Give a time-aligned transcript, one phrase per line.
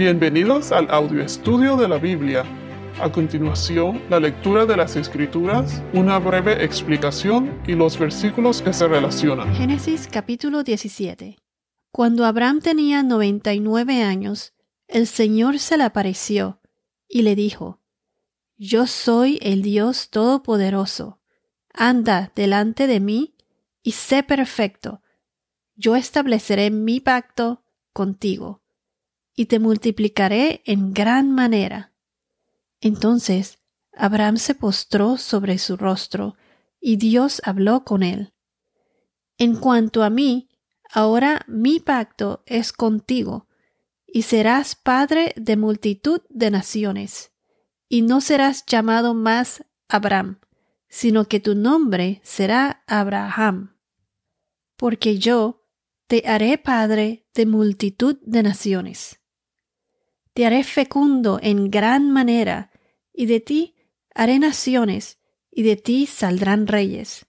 [0.00, 2.42] Bienvenidos al audio estudio de la Biblia.
[3.02, 8.88] A continuación, la lectura de las Escrituras, una breve explicación y los versículos que se
[8.88, 9.54] relacionan.
[9.54, 11.36] Génesis capítulo 17.
[11.92, 14.54] Cuando Abraham tenía 99 años,
[14.88, 16.62] el Señor se le apareció
[17.06, 17.82] y le dijo,
[18.56, 21.20] Yo soy el Dios Todopoderoso.
[21.74, 23.34] Anda delante de mí
[23.82, 25.02] y sé perfecto.
[25.74, 28.59] Yo estableceré mi pacto contigo
[29.40, 31.94] y te multiplicaré en gran manera.
[32.82, 33.58] Entonces
[33.96, 36.36] Abraham se postró sobre su rostro,
[36.78, 38.34] y Dios habló con él.
[39.38, 40.50] En cuanto a mí,
[40.92, 43.48] ahora mi pacto es contigo,
[44.06, 47.32] y serás padre de multitud de naciones,
[47.88, 50.38] y no serás llamado más Abraham,
[50.86, 53.74] sino que tu nombre será Abraham.
[54.76, 55.64] Porque yo
[56.08, 59.19] te haré padre de multitud de naciones
[60.32, 62.70] te haré fecundo en gran manera,
[63.12, 63.74] y de ti
[64.14, 65.18] haré naciones,
[65.50, 67.26] y de ti saldrán reyes.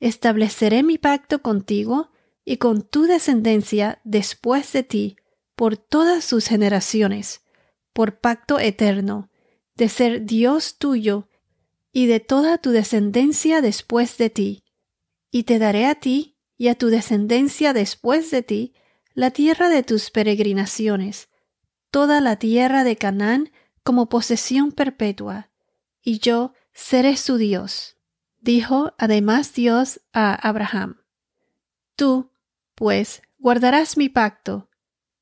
[0.00, 2.10] Estableceré mi pacto contigo
[2.44, 5.16] y con tu descendencia después de ti,
[5.54, 7.42] por todas sus generaciones,
[7.92, 9.30] por pacto eterno,
[9.74, 11.28] de ser Dios tuyo
[11.92, 14.64] y de toda tu descendencia después de ti.
[15.30, 18.74] Y te daré a ti y a tu descendencia después de ti
[19.14, 21.28] la tierra de tus peregrinaciones,
[21.90, 23.50] toda la tierra de Canaán
[23.82, 25.50] como posesión perpetua,
[26.02, 27.96] y yo seré su Dios.
[28.40, 31.02] Dijo además Dios a Abraham,
[31.96, 32.30] Tú,
[32.74, 34.68] pues, guardarás mi pacto,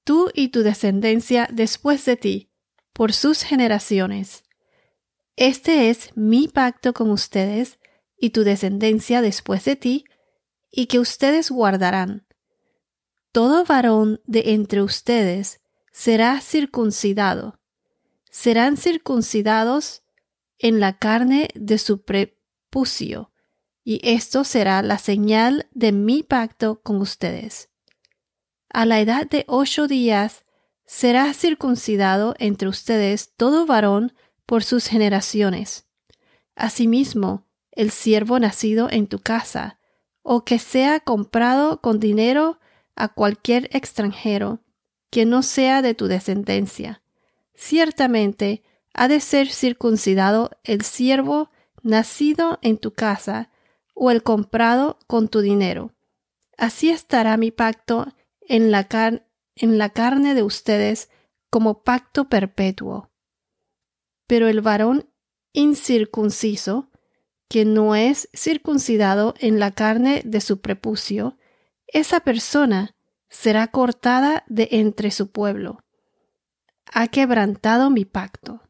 [0.05, 2.53] tú y tu descendencia después de ti,
[2.93, 4.45] por sus generaciones.
[5.37, 7.79] Este es mi pacto con ustedes
[8.19, 10.05] y tu descendencia después de ti,
[10.71, 12.27] y que ustedes guardarán.
[13.33, 15.61] Todo varón de entre ustedes
[15.97, 17.59] será circuncidado.
[18.31, 20.03] Serán circuncidados
[20.59, 23.33] en la carne de su prepucio,
[23.83, 27.71] y esto será la señal de mi pacto con ustedes.
[28.69, 30.45] A la edad de ocho días
[30.85, 34.13] será circuncidado entre ustedes todo varón
[34.45, 35.87] por sus generaciones.
[36.57, 39.79] Asimismo, el siervo nacido en tu casa,
[40.21, 42.61] o que sea comprado con dinero
[42.97, 44.61] a cualquier extranjero,
[45.11, 47.03] que no sea de tu descendencia.
[47.55, 48.63] Ciertamente
[48.95, 51.51] ha de ser circuncidado el siervo
[51.83, 53.51] nacido en tu casa
[53.95, 55.93] o el comprado con tu dinero.
[56.57, 58.89] Así estará mi pacto en la,
[59.57, 61.11] en la carne de ustedes
[61.51, 63.11] como pacto perpetuo.
[64.27, 65.09] Pero el varón
[65.53, 66.91] incircunciso,
[67.49, 71.39] que no es circuncidado en la carne de su prepucio,
[71.87, 72.96] esa persona
[73.29, 75.83] será cortada de entre su pueblo.
[76.93, 78.63] Ha quebrantado mi pacto.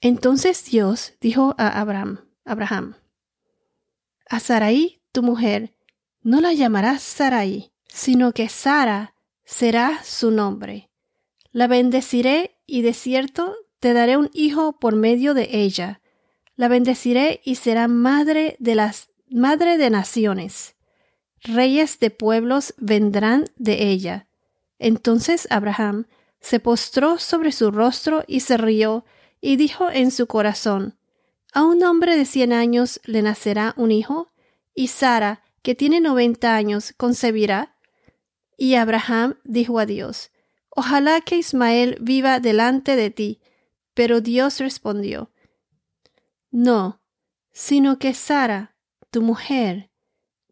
[0.00, 2.96] Entonces Dios dijo a Abraham, Abraham,
[4.28, 5.74] a Sarai, tu mujer,
[6.22, 9.14] no la llamarás Sarai, sino que Sara
[9.44, 10.90] será su nombre.
[11.52, 16.00] La bendeciré y de cierto te daré un hijo por medio de ella.
[16.54, 20.76] La bendeciré y será madre de las madre de naciones
[21.42, 24.26] reyes de pueblos vendrán de ella.
[24.78, 26.06] Entonces Abraham
[26.40, 29.04] se postró sobre su rostro y se rió,
[29.40, 30.96] y dijo en su corazón,
[31.52, 34.28] A un hombre de cien años le nacerá un hijo,
[34.74, 37.76] y Sara, que tiene noventa años, concebirá.
[38.56, 40.30] Y Abraham dijo a Dios,
[40.70, 43.40] Ojalá que Ismael viva delante de ti.
[43.94, 45.30] Pero Dios respondió,
[46.50, 47.02] No,
[47.52, 48.76] sino que Sara,
[49.10, 49.89] tu mujer,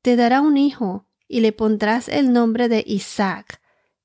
[0.03, 3.61] te dará un hijo, y le pondrás el nombre de Isaac,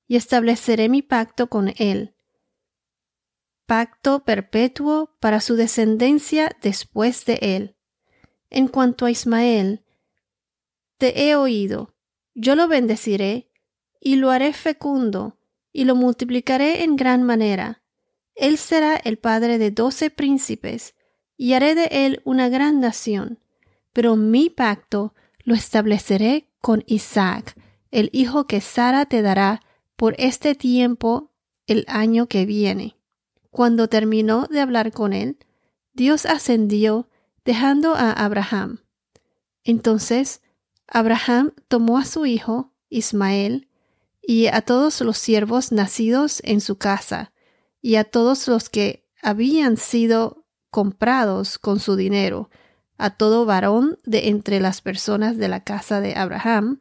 [0.07, 2.15] y estableceré mi pacto con él.
[3.65, 7.75] Pacto perpetuo para su descendencia después de él.
[8.49, 9.83] En cuanto a Ismael,
[10.97, 11.95] te he oído,
[12.35, 13.49] yo lo bendeciré,
[13.99, 15.39] y lo haré fecundo,
[15.71, 17.83] y lo multiplicaré en gran manera.
[18.35, 20.95] Él será el padre de doce príncipes,
[21.37, 23.39] y haré de él una gran nación.
[23.91, 25.13] Pero mi pacto
[25.43, 27.55] lo estableceré con Isaac,
[27.91, 29.61] el hijo que Sara te dará
[29.95, 31.31] por este tiempo
[31.67, 32.97] el año que viene.
[33.51, 35.37] Cuando terminó de hablar con él,
[35.93, 37.07] Dios ascendió,
[37.45, 38.79] dejando a Abraham.
[39.63, 40.41] Entonces
[40.87, 43.67] Abraham tomó a su hijo, Ismael,
[44.21, 47.33] y a todos los siervos nacidos en su casa,
[47.81, 52.49] y a todos los que habían sido comprados con su dinero,
[53.03, 56.79] a todo varón de entre las personas de la casa de Abraham,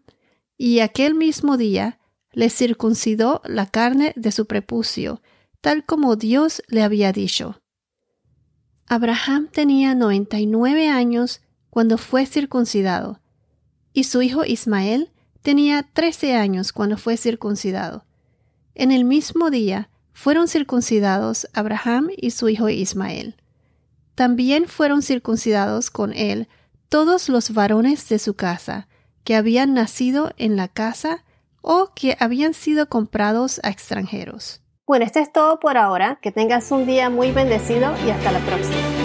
[0.56, 1.98] y aquel mismo día
[2.30, 5.20] le circuncidó la carne de su prepucio,
[5.60, 7.60] tal como Dios le había dicho.
[8.86, 11.40] Abraham tenía noventa y nueve años
[11.70, 13.20] cuando fue circuncidado,
[13.92, 15.10] y su hijo Ismael
[15.42, 18.06] tenía trece años cuando fue circuncidado.
[18.76, 23.41] En el mismo día fueron circuncidados Abraham y su hijo Ismael.
[24.14, 26.48] También fueron circuncidados con él
[26.88, 28.86] todos los varones de su casa,
[29.24, 31.24] que habían nacido en la casa
[31.62, 34.60] o que habían sido comprados a extranjeros.
[34.86, 36.18] Bueno, esto es todo por ahora.
[36.20, 39.01] Que tengas un día muy bendecido y hasta la próxima.